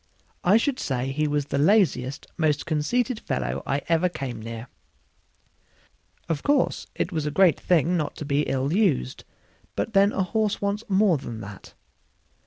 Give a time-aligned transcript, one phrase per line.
[0.43, 4.67] I should say he was the laziest, most conceited fellow I ever came near.
[6.27, 9.25] Of course, it was a great thing not to be ill used,
[9.75, 11.75] but then a horse wants more than that.